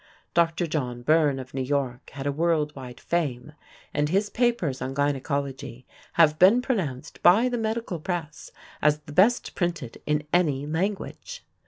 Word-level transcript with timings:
Dr. 0.33 0.65
John 0.65 1.03
Byrne 1.03 1.37
of 1.37 1.53
New 1.53 1.61
York 1.61 2.09
had 2.13 2.25
a 2.25 2.31
world 2.31 2.75
wide 2.75 2.99
fame, 2.99 3.53
and 3.93 4.09
his 4.09 4.31
papers 4.31 4.81
on 4.81 4.95
gynecology 4.95 5.85
have 6.13 6.39
been 6.39 6.59
pronounced 6.59 7.21
by 7.21 7.47
the 7.49 7.59
medical 7.59 7.99
press 7.99 8.51
as 8.81 8.97
"the 9.01 9.13
best 9.13 9.53
printed 9.53 10.01
in 10.07 10.23
any 10.33 10.65
language". 10.65 11.45